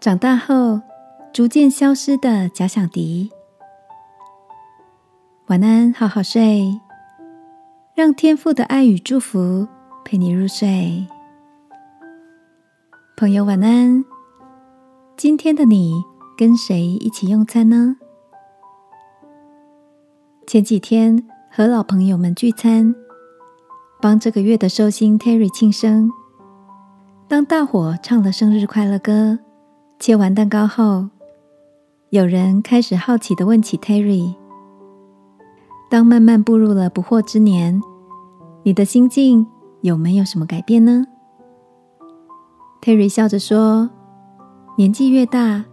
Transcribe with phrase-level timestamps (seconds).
[0.00, 0.80] 长大后
[1.30, 3.30] 逐渐消失的假想敌。
[5.48, 6.80] 晚安，好好睡，
[7.94, 9.68] 让天父的爱与祝福
[10.02, 11.06] 陪你入睡。
[13.14, 14.02] 朋友，晚安。
[15.18, 16.02] 今天的你
[16.34, 17.96] 跟谁一起用餐呢？
[20.46, 22.94] 前几天和老朋友们聚餐，
[24.00, 26.10] 帮这个月的寿星 Terry 庆生。
[27.28, 29.38] 当大伙唱了生日快乐歌，
[30.00, 31.10] 切完蛋糕后，
[32.08, 34.34] 有人开始好奇的问起 Terry：“
[35.90, 37.78] 当慢慢步入了不惑之年，
[38.62, 39.46] 你的心境
[39.82, 41.04] 有没有什么改变呢
[42.80, 43.90] ？”Terry 笑着说。
[44.78, 45.66] 年纪越大，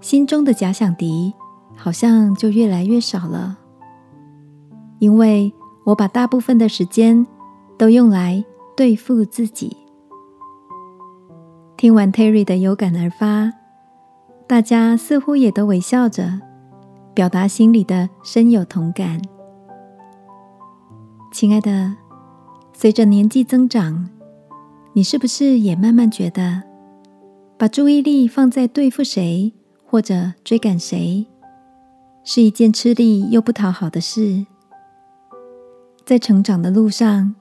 [0.00, 1.32] 心中的假想敌
[1.76, 3.56] 好像就越来越少了，
[4.98, 5.52] 因为
[5.84, 7.24] 我把大部分的时间
[7.78, 8.44] 都用来
[8.76, 9.76] 对付自己。
[11.76, 13.52] 听完 Terry 的有感而发，
[14.50, 16.40] 大家似乎也都微笑着，
[17.14, 19.22] 表达心里的深有同感。
[21.30, 21.94] 亲爱的，
[22.72, 24.10] 随着年纪增长，
[24.92, 26.64] 你是不是也慢慢觉得？
[27.56, 29.52] 把注意力放在对付谁
[29.86, 31.28] 或者追赶谁，
[32.24, 34.46] 是一件吃力又不讨好的事。
[36.04, 37.36] 在成长的路上，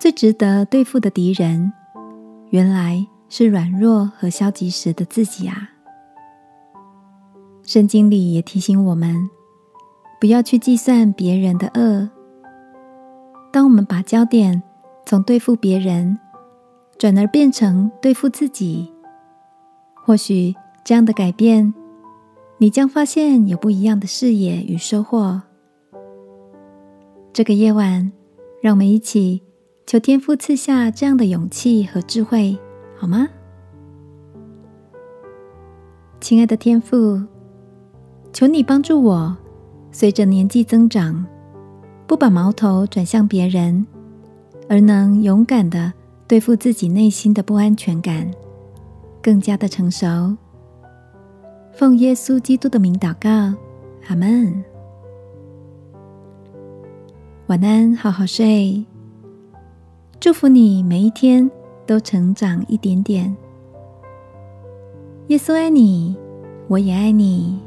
[0.00, 1.72] 最值得对付的敌人，
[2.50, 5.70] 原来是软弱和消极时的自己啊！
[7.64, 9.28] 圣经里也提醒我们，
[10.20, 12.08] 不要去计算别人的恶。
[13.50, 14.62] 当我们把焦点
[15.06, 16.18] 从对付别人，
[16.98, 18.92] 转而变成对付自己。
[19.94, 20.54] 或许
[20.84, 21.72] 这样的改变，
[22.58, 25.40] 你将发现有不一样的视野与收获。
[27.32, 28.12] 这个夜晚，
[28.60, 29.42] 让我们一起
[29.86, 32.58] 求天父赐下这样的勇气和智慧，
[32.98, 33.26] 好吗？
[36.20, 37.22] 亲爱的天父，
[38.34, 39.36] 求你帮助我，
[39.92, 41.24] 随着年纪增长，
[42.04, 43.86] 不把矛头转向别人，
[44.68, 45.92] 而能勇敢的
[46.26, 48.28] 对付自己内心的不安全感。
[49.22, 50.36] 更加的成熟，
[51.72, 53.56] 奉耶稣基督的名祷告，
[54.08, 54.64] 阿门。
[57.46, 58.84] 晚安，好好睡。
[60.18, 61.48] 祝福你每一天
[61.86, 63.34] 都成长一点点。
[65.28, 66.16] 耶稣爱你，
[66.66, 67.60] 我也爱你。